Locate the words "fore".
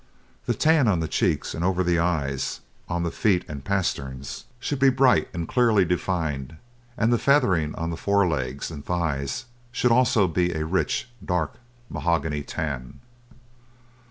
7.97-8.27